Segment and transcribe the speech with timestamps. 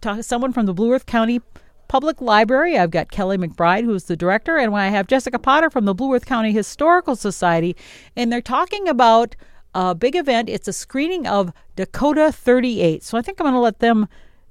[0.00, 1.40] talk, someone from the Blue Earth County
[1.88, 2.78] Public Library.
[2.78, 6.14] I've got Kelly McBride, who's the director, and I have Jessica Potter from the Blue
[6.14, 7.76] Earth County Historical Society,
[8.16, 9.36] and they're talking about
[9.74, 10.48] a big event.
[10.48, 13.02] It's a screening of Dakota 38.
[13.02, 14.08] So I think I'm going to let them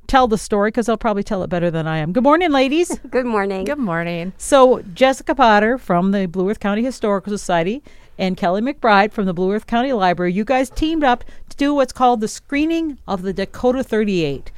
[0.07, 2.13] tell the story because they'll probably tell it better than I am.
[2.13, 2.97] Good morning, ladies.
[3.09, 3.65] Good morning.
[3.65, 4.33] Good morning.
[4.37, 7.83] So Jessica Potter from the Blue Earth County Historical Society
[8.17, 11.73] and Kelly McBride from the Blue Earth County Library, you guys teamed up to do
[11.73, 14.51] what's called the screening of the Dakota 38.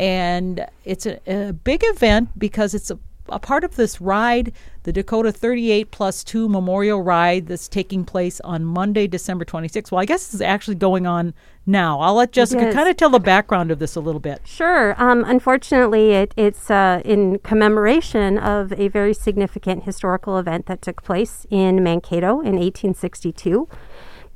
[0.00, 2.98] And it's a, a big event because it's a,
[3.28, 4.50] a part of this ride,
[4.84, 9.92] the Dakota 38 plus 2 Memorial Ride that's taking place on Monday, December 26th.
[9.92, 11.34] Well, I guess it's actually going on
[11.66, 12.00] now.
[12.00, 14.40] I'll let Jessica kind of tell the background of this a little bit.
[14.46, 14.94] Sure.
[14.96, 21.02] Um, unfortunately, it, it's uh, in commemoration of a very significant historical event that took
[21.02, 23.68] place in Mankato in 1862.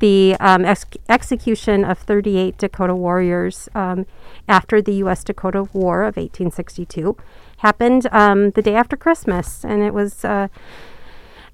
[0.01, 4.07] The um, ex- execution of 38 Dakota warriors um,
[4.49, 5.25] after the U.S.
[5.25, 7.17] Dakota War of 1862
[7.59, 10.25] happened um, the day after Christmas, and it was.
[10.25, 10.49] Uh,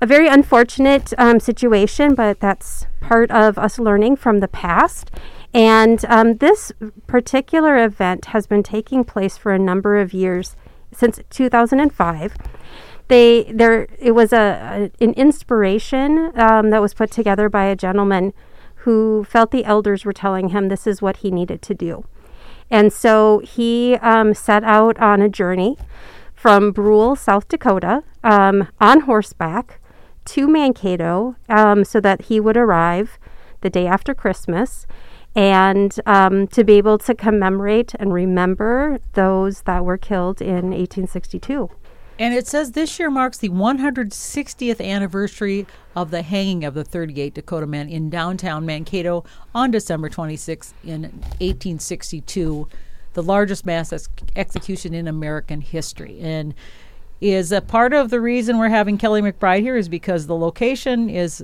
[0.02, 5.10] a very unfortunate um, situation, but that's part of us learning from the past.
[5.52, 6.72] And um, this
[7.06, 10.56] particular event has been taking place for a number of years
[10.92, 12.34] since 2005.
[13.10, 17.74] They there it was a, a an inspiration um, that was put together by a
[17.74, 18.32] gentleman
[18.84, 22.04] who felt the elders were telling him this is what he needed to do.
[22.70, 25.76] And so he um, set out on a journey
[26.34, 29.80] from Brule, South Dakota, um, on horseback
[30.26, 33.18] to Mankato um, so that he would arrive
[33.60, 34.86] the day after Christmas
[35.34, 41.70] and um, to be able to commemorate and remember those that were killed in 1862.
[42.20, 47.32] And it says this year marks the 160th anniversary of the hanging of the 38
[47.32, 51.02] Dakota men in downtown Mankato on December 26 in
[51.40, 52.68] 1862,
[53.14, 56.20] the largest mass ex- execution in American history.
[56.20, 56.52] And
[57.22, 61.08] is a part of the reason we're having Kelly McBride here is because the location
[61.08, 61.42] is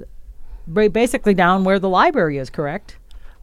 [0.92, 2.98] basically down where the library is, correct?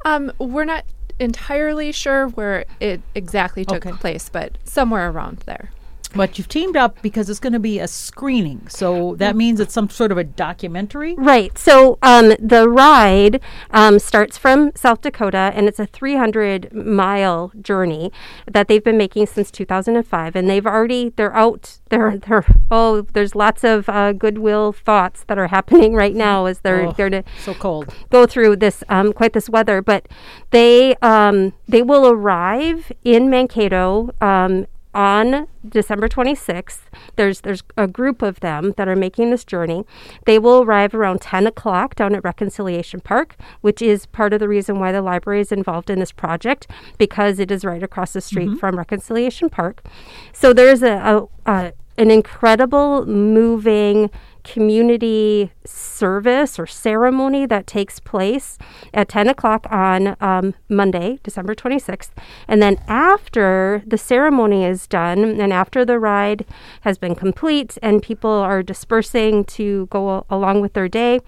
[0.05, 0.85] Um, we're not
[1.19, 3.97] entirely sure where it exactly took Okay.
[3.97, 5.71] place, but somewhere around there.
[6.15, 8.67] But you've teamed up because it's going to be a screening.
[8.69, 11.15] So that means it's some sort of a documentary.
[11.15, 11.57] Right.
[11.57, 13.41] So um, the ride
[13.71, 18.11] um, starts from South Dakota, and it's a 300 mile journey
[18.51, 20.35] that they've been making since 2005.
[20.35, 21.79] And they've already they're out.
[21.89, 26.59] They're they're oh, there's lots of uh, goodwill thoughts that are happening right now as
[26.59, 27.93] they're Oh, they're to so cold.
[28.09, 29.81] go through this um, quite this weather.
[29.81, 30.07] But
[30.51, 34.11] they um, they will arrive in Mankato.
[34.21, 36.81] Um, on December 26th,
[37.15, 39.85] there's there's a group of them that are making this journey.
[40.25, 44.47] They will arrive around 10 o'clock down at Reconciliation Park, which is part of the
[44.47, 46.67] reason why the library is involved in this project
[46.97, 48.57] because it is right across the street mm-hmm.
[48.57, 49.83] from Reconciliation Park.
[50.31, 54.09] So there's a, a, a an incredible, moving
[54.43, 58.57] community service or ceremony that takes place
[58.93, 62.09] at 10 o'clock on um, Monday, December 26th.
[62.47, 66.45] And then after the ceremony is done and after the ride
[66.81, 71.19] has been complete and people are dispersing to go a- along with their day,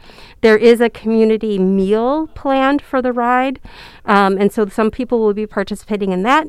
[0.41, 3.59] there is a community meal planned for the ride.
[4.05, 6.47] Um, and so some people will be participating in that.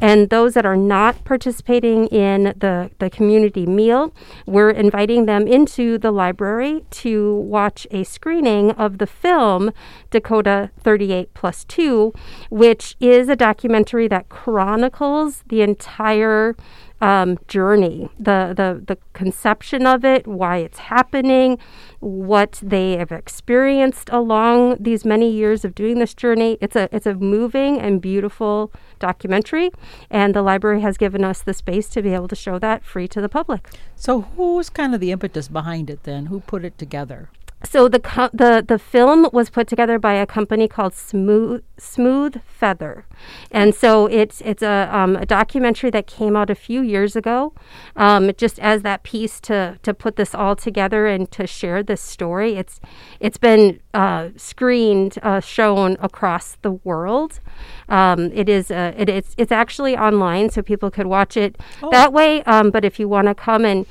[0.00, 4.12] And those that are not participating in the, the community meal,
[4.46, 9.72] we're inviting them into the library to watch a screening of the film
[10.10, 12.12] Dakota 38 plus 2,
[12.50, 16.54] which is a documentary that chronicles the entire
[17.00, 21.58] um, journey, the, the the conception of it, why it's happening,
[22.00, 26.58] what they have experienced along these many years of doing this journey.
[26.60, 29.70] It's a it's a moving and beautiful documentary,
[30.10, 33.06] and the library has given us the space to be able to show that free
[33.08, 33.68] to the public.
[33.94, 36.26] So who was kind of the impetus behind it then?
[36.26, 37.30] Who put it together?
[37.64, 42.40] So the co- the the film was put together by a company called Smooth Smooth
[42.46, 43.04] Feather,
[43.50, 47.52] and so it's it's a um, a documentary that came out a few years ago,
[47.96, 52.00] um, just as that piece to to put this all together and to share this
[52.00, 52.54] story.
[52.54, 52.78] It's
[53.18, 57.40] it's been uh, screened, uh, shown across the world.
[57.88, 61.56] Um, it is uh, it, it's it's actually online, so people could watch it
[61.90, 62.44] that way.
[62.44, 63.84] Um, but if you want to come and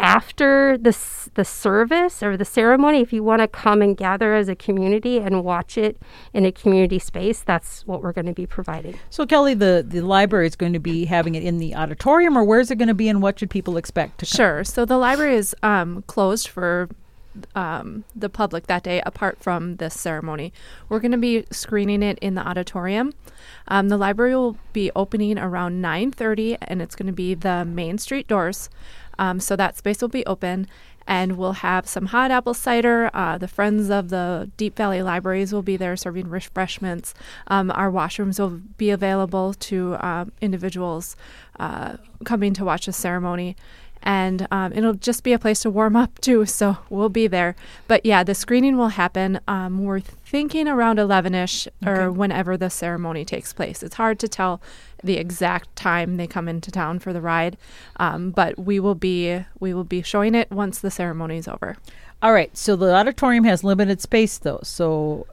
[0.00, 0.96] after the
[1.34, 5.18] the service or the ceremony, if you want to come and gather as a community
[5.18, 6.00] and watch it
[6.32, 8.98] in a community space, that's what we're going to be providing.
[9.10, 12.44] So Kelly, the the library is going to be having it in the auditorium, or
[12.44, 14.36] where's it going to be, and what should people expect to come?
[14.36, 14.64] Sure.
[14.64, 16.88] So the library is um, closed for
[17.54, 20.52] um, the public that day apart from this ceremony.
[20.88, 23.12] We're going to be screening it in the auditorium.
[23.68, 27.98] Um, the library will be opening around 9:30, and it's going to be the Main
[27.98, 28.70] Street doors.
[29.18, 30.66] Um, so that space will be open,
[31.06, 33.10] and we'll have some hot apple cider.
[33.14, 37.14] Uh, the friends of the Deep Valley Libraries will be there serving refreshments.
[37.46, 41.16] Um, our washrooms will be available to uh, individuals
[41.60, 43.56] uh, coming to watch the ceremony
[44.04, 46.44] and um, it'll just be a place to warm up too.
[46.46, 47.56] So we'll be there.
[47.88, 49.40] But yeah, the screening will happen.
[49.48, 53.82] Um, we're thinking around 11 ish or whenever the ceremony takes place.
[53.82, 54.60] It's hard to tell
[55.02, 57.56] the exact time they come into town for the ride,
[57.96, 61.76] um, but we will be we will be showing it once the ceremony is over.
[62.22, 62.56] All right.
[62.56, 64.60] So the auditorium has limited space, though.
[64.62, 65.26] So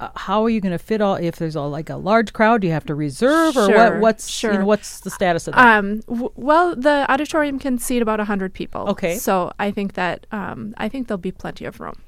[0.00, 1.14] uh, how are you going to fit all?
[1.16, 3.74] If there's a, like a large crowd, do you have to reserve, or what?
[3.74, 4.64] Sure, What's you know, sure.
[4.64, 5.78] what's the status of that?
[5.78, 8.88] Um, w- well, the auditorium can seat about 100 people.
[8.88, 9.16] Okay.
[9.16, 12.00] So I think that um, I think there'll be plenty of room.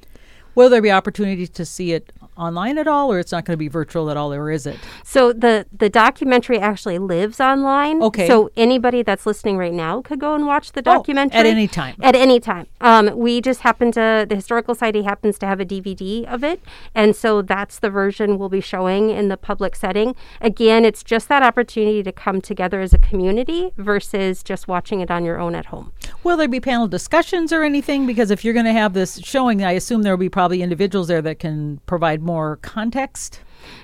[0.55, 3.59] Will there be opportunities to see it online at all, or it's not going to
[3.59, 4.79] be virtual at all, or is it?
[5.05, 8.03] So the the documentary actually lives online.
[8.03, 8.27] Okay.
[8.27, 11.69] So anybody that's listening right now could go and watch the Oh, documentary at any
[11.69, 11.97] time.
[12.03, 12.67] At any time.
[12.81, 16.61] Um, we just happen to the historical society happens to have a DVD of it,
[16.95, 20.15] and so that's the version we'll be showing in the public setting.
[20.41, 25.11] Again, it's just that opportunity to come together as a community versus just watching it
[25.11, 25.93] on your own at home.
[26.25, 28.07] Will there be panel discussions or anything?
[28.07, 31.09] Because if you're going to have this showing, I assume there will be probably individuals
[31.09, 33.41] there that can provide more context.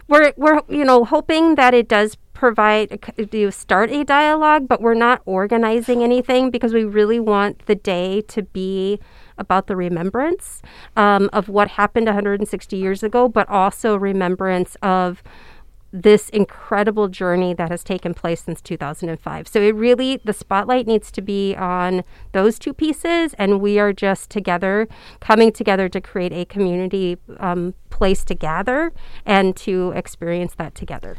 [0.08, 2.98] we're we're you know hoping that it does provide
[3.32, 8.20] you start a dialogue but we're not organizing anything because we really want the day
[8.22, 8.98] to be
[9.38, 10.62] about the remembrance
[10.96, 15.22] um, of what happened 160 years ago but also remembrance of
[15.92, 19.48] this incredible journey that has taken place since 2005.
[19.48, 23.92] So it really, the spotlight needs to be on those two pieces, and we are
[23.92, 24.86] just together,
[25.20, 28.92] coming together to create a community um, place to gather
[29.24, 31.16] and to experience that together.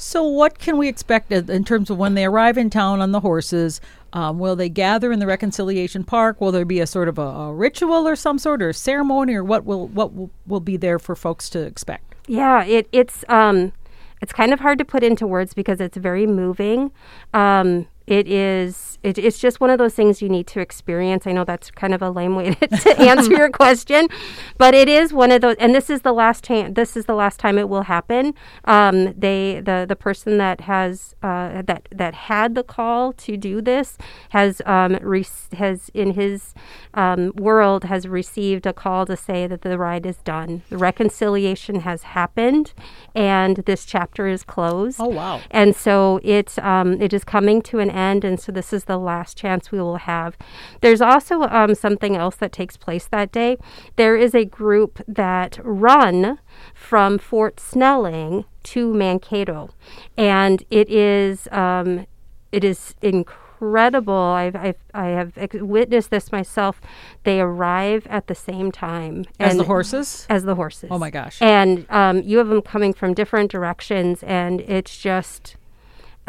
[0.00, 3.18] So, what can we expect in terms of when they arrive in town on the
[3.18, 3.80] horses?
[4.12, 6.40] Um, will they gather in the Reconciliation Park?
[6.40, 9.42] Will there be a sort of a, a ritual or some sort or ceremony, or
[9.42, 12.14] what will what will, will be there for folks to expect?
[12.28, 13.72] Yeah, it, it's um,
[14.20, 16.90] it's kind of hard to put into words because it's very moving.
[17.34, 18.98] Um, it is.
[19.02, 21.24] It, it's just one of those things you need to experience.
[21.24, 24.08] I know that's kind of a lame way to, to answer your question,
[24.56, 25.54] but it is one of those.
[25.60, 26.74] And this is the last time.
[26.74, 28.34] This is the last time it will happen.
[28.64, 33.60] Um, they the the person that has uh, that that had the call to do
[33.60, 33.98] this
[34.30, 36.54] has um, re- has in his
[36.94, 40.62] um, world has received a call to say that the ride is done.
[40.70, 42.72] The reconciliation has happened,
[43.14, 44.98] and this chapter is closed.
[45.00, 45.40] Oh, wow.
[45.50, 48.98] And so it um, it is coming to an end, and so this is the
[48.98, 50.36] last chance we will have.
[50.80, 53.56] There's also um, something else that takes place that day.
[53.96, 56.38] There is a group that run
[56.74, 59.70] from Fort Snelling to Mankato,
[60.16, 62.06] and it is um,
[62.52, 64.14] it is incredible.
[64.14, 66.80] I've, I've I have ex- witnessed this myself.
[67.24, 70.26] They arrive at the same time As the horses?
[70.28, 70.88] As the horses.
[70.90, 71.40] Oh my gosh.
[71.40, 75.56] And um, you have them coming from different directions, and it's just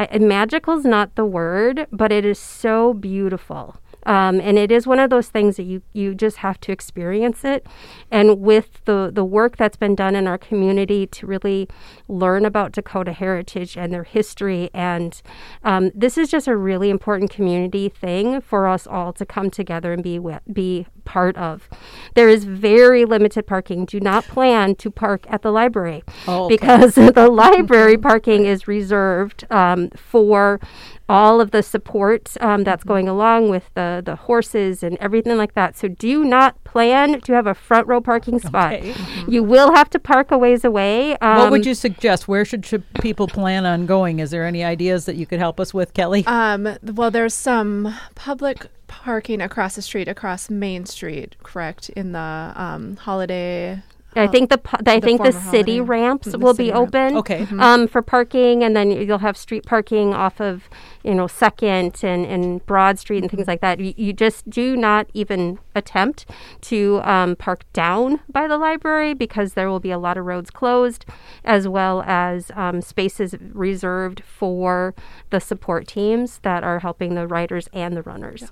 [0.00, 3.76] I, and magical's not the word, but it is so beautiful.
[4.06, 7.44] Um, and it is one of those things that you, you just have to experience
[7.44, 7.66] it.
[8.10, 11.68] And with the, the work that's been done in our community to really
[12.08, 15.20] learn about Dakota heritage and their history, and
[15.64, 19.92] um, this is just a really important community thing for us all to come together
[19.92, 20.18] and be
[20.50, 21.68] be part of.
[22.14, 23.84] There is very limited parking.
[23.84, 26.54] Do not plan to park at the library Oh, okay.
[26.54, 30.60] because the library parking is reserved um, for
[31.08, 35.54] all of the support um, that's going along with the, the horses and everything like
[35.54, 35.76] that.
[35.76, 38.74] So do not plan to have a front row parking spot.
[38.74, 38.94] Okay.
[39.26, 41.16] You will have to park a ways away.
[41.16, 42.28] Um, what would you suggest?
[42.28, 44.20] Where should, should people plan on going?
[44.20, 46.24] Is there any ideas that you could help us with, Kelly?
[46.26, 51.88] Um, well, there's some public parking across the street, across Main Street, correct?
[51.90, 53.82] In the um, holiday.
[54.16, 55.80] I think the pu- I the think the city holiday.
[55.82, 56.88] ramps The will city be ramp.
[56.88, 57.16] open.
[57.18, 57.46] Okay.
[57.60, 60.68] Um, for parking, and then you'll have street parking off of
[61.04, 63.78] you know Second and, and Broad Street and things like that.
[63.78, 66.26] You, you just do not even attempt
[66.62, 70.50] to um, park down by the library because there will be a lot of roads
[70.50, 71.04] closed,
[71.44, 74.92] as well as um, spaces reserved for
[75.30, 78.50] the support teams that are helping the riders and the runners.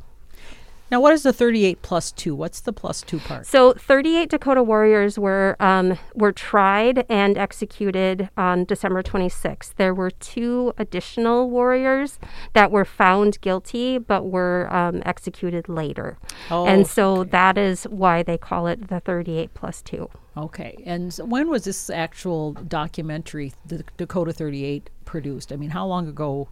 [0.91, 2.35] Now, what is the 38 plus 2?
[2.35, 3.47] What's the plus 2 part?
[3.47, 9.75] So, 38 Dakota warriors were um, were tried and executed on December 26th.
[9.77, 12.19] There were two additional warriors
[12.55, 16.19] that were found guilty but were um, executed later.
[16.51, 20.09] Oh, and so that is why they call it the 38 plus 2.
[20.45, 20.83] Okay.
[20.87, 25.53] And so when was this actual documentary, the Dakota 38, produced?
[25.53, 26.49] I mean, how long ago?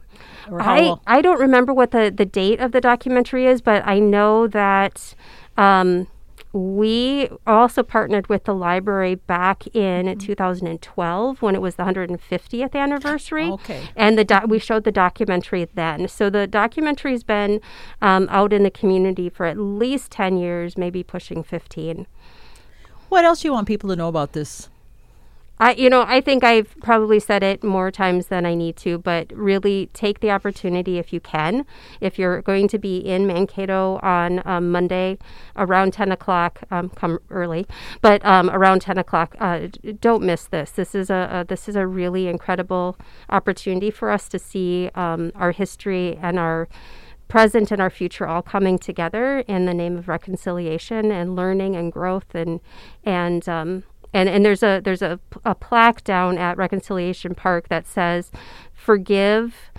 [0.50, 1.00] Or how I, long?
[1.06, 5.14] I don't remember what the, the date of the documentary is, but I know that
[5.56, 6.06] um,
[6.52, 10.18] we also partnered with the library back in Mm-hmm.
[10.18, 13.48] 2012 when it was the 150th anniversary.
[13.50, 13.88] Okay.
[13.94, 16.08] And the do- we showed the documentary then.
[16.08, 17.60] So the documentary's been
[18.00, 22.06] um, out in the community for at least 10 years, maybe pushing 15.
[23.08, 24.68] What else do you want people to know about this?
[25.58, 28.98] I, you know, I think I've probably said it more times than I need to,
[28.98, 31.64] but really take the opportunity if you can.
[31.98, 35.16] If you're going to be in Mankato on um, Monday
[35.56, 37.66] around 10 o'clock, um, come early,
[38.02, 40.72] but um, around 10 o'clock, uh, don't miss this.
[40.72, 42.98] This is a, a this is a really incredible
[43.30, 46.68] opportunity for us to see um, our history and our
[47.28, 51.92] present and our future all coming together in the name of reconciliation and learning and
[51.92, 52.60] growth and
[53.04, 57.86] and um, and and there's a there's a, a plaque down at Reconciliation Park that
[57.86, 58.30] says
[58.72, 59.70] forgive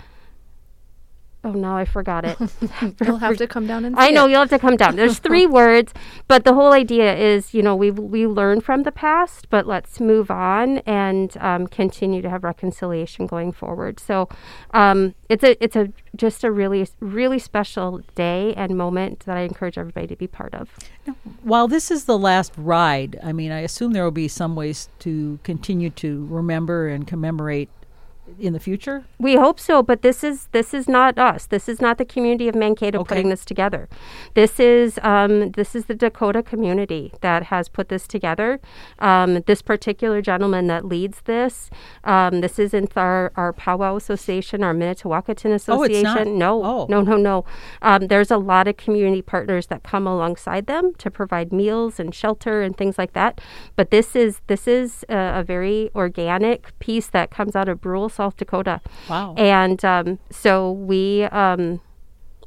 [1.44, 2.36] Oh no, I forgot it.
[3.06, 4.30] You'll have to come down and I know it.
[4.30, 4.96] you'll have to come down.
[4.96, 5.94] There's three words,
[6.26, 10.00] but the whole idea is, you know, we we learn from the past, but let's
[10.00, 14.00] move on and um, continue to have reconciliation going forward.
[14.00, 14.28] So,
[14.72, 19.42] um, it's a it's a just a really really special day and moment that I
[19.42, 20.68] encourage everybody to be part of.
[21.42, 24.88] While this is the last ride, I mean, I assume there will be some ways
[25.00, 27.68] to continue to remember and commemorate
[28.38, 29.04] in the future.
[29.18, 31.46] We hope so, but this is this is not us.
[31.46, 33.08] This is not the community of Mankato Okay.
[33.08, 33.88] putting this together.
[34.34, 38.60] This is um, this is the Dakota community that has put this together.
[38.98, 41.70] Um, this particular gentleman that leads this.
[42.04, 46.04] Um, this isn't our our Powwow Association, our Mdewakanton Oh, it's Association.
[46.04, 46.26] not?
[46.28, 46.86] No, Oh.
[46.88, 47.44] no, no, no.
[47.82, 52.14] Um, there's a lot of community partners that come alongside them to provide meals and
[52.14, 53.40] shelter and things like that.
[53.76, 58.08] But this is this is a, a very organic piece that comes out of Brule,
[58.18, 58.80] South Dakota.
[59.08, 59.34] Wow.
[59.38, 61.80] And um, so we, um,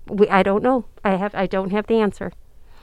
[0.08, 0.84] we, I don't know.
[1.04, 2.32] I have, I don't have the answer.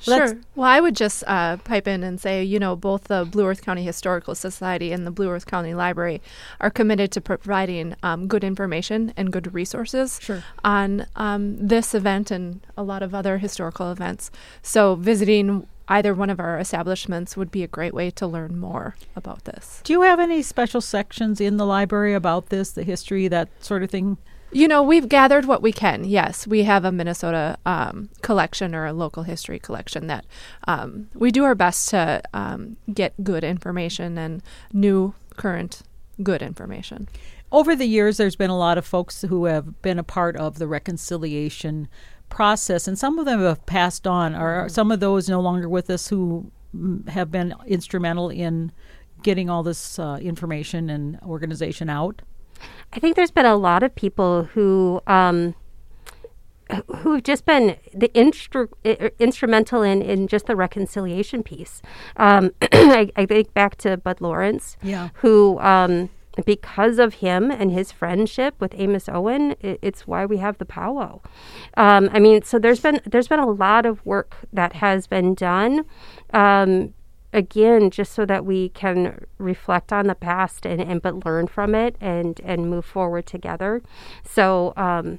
[0.06, 0.40] Let's- Sure.
[0.54, 3.62] Well, I would just uh, pipe in and say, you know, both the Blue Earth
[3.62, 6.22] County Historical Society and the Blue Earth County Library
[6.60, 10.42] are committed to providing um, good information and good resources Sure.
[10.64, 11.42] on um,
[11.72, 14.30] this event and a lot of other historical events.
[14.62, 18.94] So, visiting either one of our establishments would be a great way to learn more
[19.16, 19.80] about this.
[19.84, 23.82] Do you have any special sections in the library about this, the history, that sort
[23.82, 24.18] of thing?
[24.50, 26.04] You know, we've gathered what we can.
[26.04, 30.24] Yes, we have a Minnesota um, collection or a local history collection that
[30.66, 34.42] um, we do our best to um, get good information and
[34.72, 35.82] new, current,
[36.22, 37.08] good information.
[37.50, 40.58] Over the years, there's been a lot of folks who have been a part of
[40.58, 41.88] the reconciliation
[42.28, 44.34] process, and some of them have passed on.
[44.34, 48.72] Are some of those no longer with us who mm, have been instrumental in
[49.22, 52.22] getting all this uh, information and organization out?
[52.92, 55.54] I think there's been a lot of people who, um,
[56.98, 58.68] who have just been the instru-
[59.18, 61.80] instrumental in, in just the reconciliation piece.
[62.16, 65.08] Um, I, I think back to Bud Lawrence, Yeah.
[65.14, 66.10] who, um,
[66.44, 70.64] because of him and his friendship with Amos Owen, i it's why we have the
[70.64, 71.20] powwow.
[71.76, 75.34] Um, I mean, so there's been there's been a lot of work that has been
[75.34, 75.84] done.
[76.32, 76.94] Um,
[77.32, 81.74] again, just so that we can reflect on the past and, and but learn from
[81.74, 83.82] it and and move forward together.
[84.24, 85.18] So um,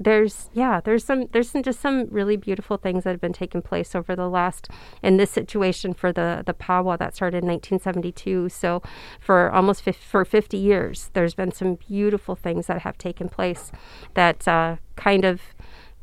[0.00, 3.60] there's yeah there's some there's some, just some really beautiful things that have been taking
[3.60, 4.68] place over the last
[5.02, 8.82] in this situation for the the powwow that started in 1972 so
[9.20, 13.70] for almost for 50 years there's been some beautiful things that have taken place
[14.14, 15.42] that uh, kind of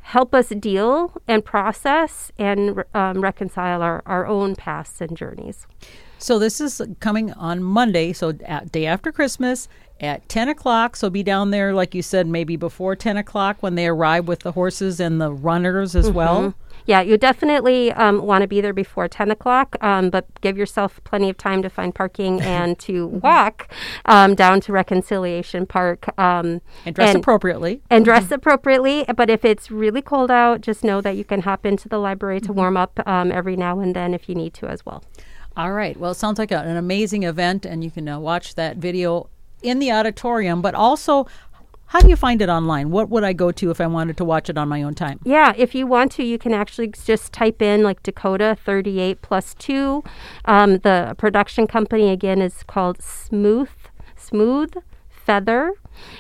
[0.02, 5.66] help us deal and process and um, reconcile our, our own pasts and journeys
[6.20, 9.68] So this is coming on Monday, so day after Christmas
[10.00, 10.96] at 10 o'clock.
[10.96, 14.40] So be down there, like you said, maybe before 10 o'clock when they arrive with
[14.40, 16.42] the horses and the runners as well.
[16.42, 16.67] Mm-hmm.
[16.88, 21.00] Yeah, you definitely um, want to be there before 10 o'clock, um, but give yourself
[21.04, 23.68] plenty of time to find parking and to walk
[24.06, 26.18] um, down to Reconciliation Park.
[26.18, 27.82] Um, And dress appropriately.
[27.90, 29.06] and dress appropriately.
[29.16, 32.38] But if it's really cold out, just know that you can hop into the library
[32.40, 32.48] Mm-hmm.
[32.48, 35.04] to warm up um, every now and then if you need to as well.
[35.58, 35.98] All right.
[35.98, 39.30] Well, it sounds like a, an amazing event, and you can uh, watch that video
[39.64, 40.62] in the auditorium.
[40.62, 41.26] But also,
[41.88, 42.92] How do you find it online?
[42.92, 45.22] What would I go to if I wanted to watch it on my own time?
[45.24, 49.54] Yeah, if you want to, you can actually just type in like Dakota 38 plus
[49.54, 50.04] 2.
[50.44, 53.70] Um, the production company, again, is called Smooth,
[54.18, 54.74] Smooth
[55.10, 55.72] Feather.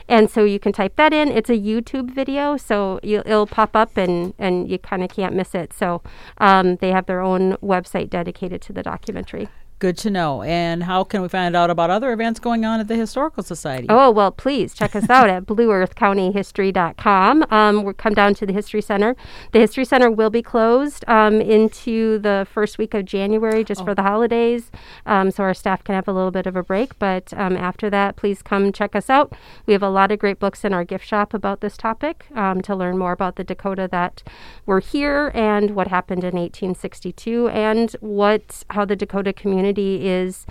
[0.07, 1.27] And so you can type that in.
[1.27, 5.35] It's a YouTube video, so you, it'll pop up and, and you kind of can't
[5.35, 5.73] miss it.
[5.73, 6.01] So
[6.37, 9.49] um, they have their own website dedicated to the documentary.
[9.79, 10.41] Good to know.
[10.41, 13.85] And how can we find out about other events going on at the Historical Society?
[13.89, 17.45] Oh, well, please check us out at blueearthcountyhistory.com.
[17.51, 19.15] Um, we'll come down to the History Center.
[19.51, 23.93] The History Center will be closed um, into the first week of January just for
[23.93, 24.71] the holidays,
[25.05, 26.97] um, so our staff can have a little bit of a break.
[26.97, 29.33] But um, after that, please come check us out.
[29.67, 32.63] We have a lot of great books in our gift shop about this topic um,
[32.63, 34.23] to learn more about the Dakota that
[34.65, 40.45] were here and what happened in 1862 and what how the Dakota community is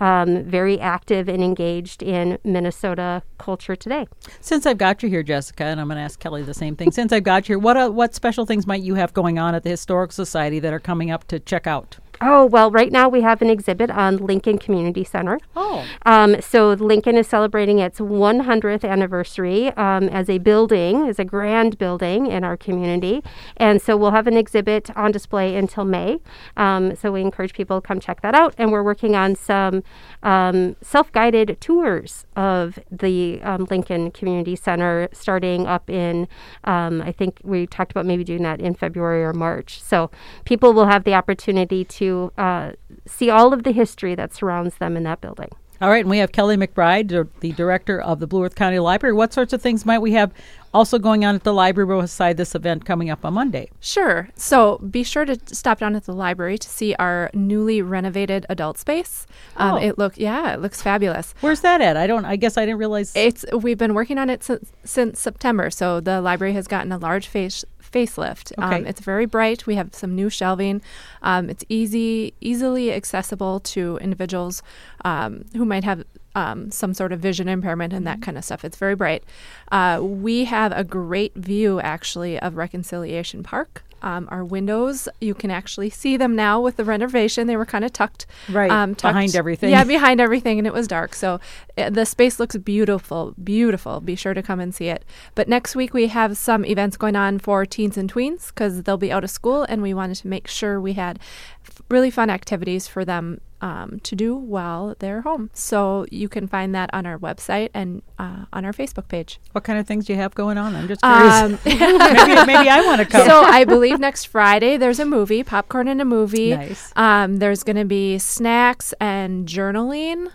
[0.00, 4.06] um, very active and engaged in Minnesota culture today.
[4.40, 6.90] Since I've got you here, Jessica, and I'm going to ask Kelly the same thing.
[6.90, 9.54] Since I've got you here, what uh, what special things might you have going on
[9.54, 11.98] at the Historical Society that are coming up to check out?
[12.24, 15.40] Oh, well, right now we have an exhibit on Lincoln Community Center.
[15.56, 21.24] Oh, Um, so Lincoln is celebrating its 100th anniversary um, as a building, as a
[21.24, 23.22] grand building in our community,
[23.56, 26.18] and so we'll have an exhibit on display until May.
[26.56, 29.82] Um, so we encourage people to come check that out, and we're working on some
[30.22, 36.28] um, self-guided tours of the um, Lincoln Community Center, starting up in.
[36.64, 39.82] Um, I think we talked about maybe doing that in February or March.
[39.82, 40.10] So
[40.44, 42.72] people will have the opportunity to uh,
[43.06, 45.50] see all of the history that surrounds them in that building.
[45.80, 46.04] all right.
[46.04, 49.14] And we have Kelly McBride, dir- the director of the Blue Earth County Library.
[49.14, 50.32] What sorts of things might we have
[50.74, 53.68] also going on at the library beside this event coming up on Monday?
[53.80, 54.28] Sure.
[54.36, 58.78] So be sure to stop down at the library to see our newly renovated adult
[58.78, 59.26] space.
[59.56, 59.76] Um, Oh.
[59.76, 61.34] It look yeah, it looks fabulous.
[61.40, 61.96] Where's that at?
[61.96, 62.24] I don't.
[62.24, 63.12] I guess I didn't realize.
[63.16, 65.68] It's we've been working on it since, since September.
[65.70, 68.52] So the library has gotten a large face facelift.
[68.58, 69.66] Um, it's very bright.
[69.66, 70.82] We have some new shelving.
[71.22, 74.62] Um, it's easy, easily accessible to individuals
[75.04, 78.64] um, who might have um, some sort of vision impairment and that kind of stuff.
[78.64, 79.22] It's very bright.
[79.70, 83.84] Uh, we have a great view, actually, of Reconciliation Park.
[84.02, 87.46] Um, our windows, you can actually see them now with the renovation.
[87.46, 89.70] They were kind of tucked, Right, um, tucked- behind everything.
[89.70, 91.14] Yeah, behind everything, and it was dark.
[91.14, 91.40] So
[91.78, 94.00] uh, the space looks beautiful, beautiful.
[94.00, 95.04] Be sure to come and see it.
[95.34, 98.96] But next week we have some events going on for teens and tweens because they'll
[98.96, 101.18] be out of school, and we wanted to make sure we had
[101.66, 105.48] f- really fun activities for them um, to do while they're home.
[105.54, 109.40] So you can find that on our website and uh, on our Facebook page.
[109.52, 110.74] what kind of things do you have going on?
[110.74, 111.34] I'm just curious.
[111.34, 113.26] Um, maybe, maybe I want to come.
[113.26, 116.50] so I believe next Friday there's a movie, popcorn and a movie.
[116.50, 116.92] Nice.
[116.96, 120.30] Um, there's going to be snacks and journaling.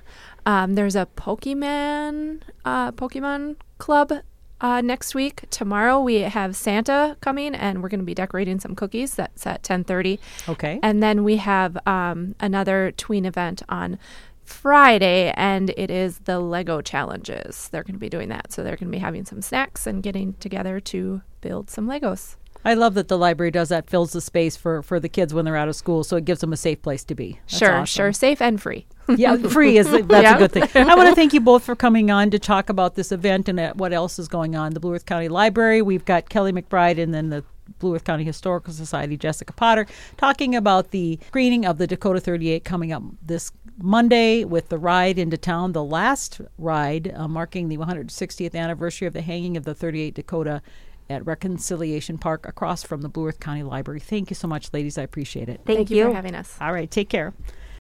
[0.46, 4.14] Um, there's a Pokemon uh, Pokemon Club
[4.62, 5.44] uh, next week.
[5.50, 9.16] Tomorrow we have Santa coming, and we're going to be decorating some cookies.
[9.16, 10.20] That's at 10:30.
[10.50, 10.80] okay.
[10.82, 13.98] And then we have um, another tween event on
[14.44, 17.70] Friday, and it is the Lego challenges.
[17.70, 18.52] They're going to be doing that.
[18.52, 22.36] So they're going to be having some snacks and getting together to build some Legos.
[22.66, 25.46] I love that the library does that, fills the space for, for the kids when
[25.46, 27.40] they're out of school, so it gives them a safe place to be.
[27.44, 27.86] That's sure, awesome.
[27.86, 28.14] sure.
[28.14, 28.88] Safe and free.
[29.18, 30.36] Yeah, free is that's Yeah.
[30.36, 30.88] a good thing.
[30.88, 33.60] I want to thank you both for coming on to talk about this event and
[33.60, 34.74] uh, what else is going on.
[34.74, 35.82] The Blue Earth County Library.
[35.82, 37.44] We've got Kelly McBride and then the
[37.80, 39.86] Blue Earth County Historical Society, Jessica Potter,
[40.18, 45.20] talking about the screening of the Dakota 38 coming up this Monday with the ride
[45.20, 49.76] into town, the last ride uh, marking the 160th anniversary of the hanging of the
[49.76, 50.62] 38 Dakota
[51.10, 54.00] at Reconciliation Park across from the Blue Earth County Library.
[54.00, 54.98] Thank you so much, ladies.
[54.98, 55.62] I appreciate it.
[55.66, 56.58] Thank, Thank you for having us.
[56.60, 57.34] All right, take care.